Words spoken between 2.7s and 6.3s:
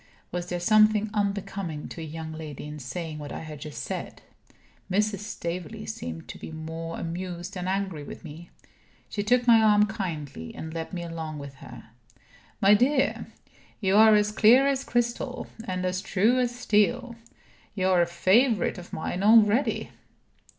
saying what I had just said? Mrs. Staveley seemed